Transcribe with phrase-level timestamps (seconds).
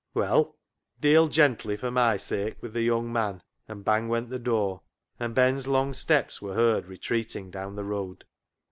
[0.15, 0.57] «Well?""
[1.07, 4.81] Deal gently, for my sake, with the young man," and bang went the door,
[5.19, 8.25] and Ben's long steps were heard retreating down the road.